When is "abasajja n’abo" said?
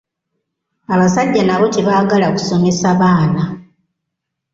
0.93-1.65